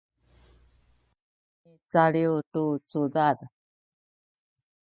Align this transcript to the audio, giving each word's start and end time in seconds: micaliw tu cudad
micaliw 1.63 2.33
tu 2.51 2.63
cudad 2.89 3.37